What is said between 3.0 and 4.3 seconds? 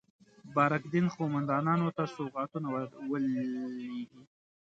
ولېږي.